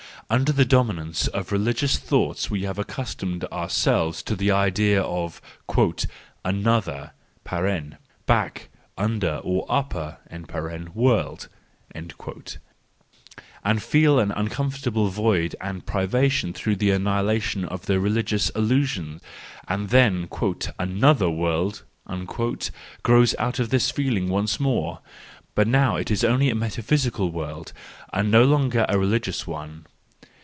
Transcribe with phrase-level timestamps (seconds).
[0.29, 5.41] Under the dominance of religious thoughts we have accustomed ourselves to the idea of"
[6.45, 7.11] another
[8.25, 10.19] (back, under, or upper)
[10.93, 11.49] world,"
[11.93, 20.29] and feel an uncomfortable void and privation through the annihilation of the religious illusion;—and then
[20.79, 21.83] "another world"
[23.03, 24.99] grows out of this feeling once more,
[25.55, 27.73] but now it is only a metaphysical world,
[28.13, 29.85] and no longer a religious one.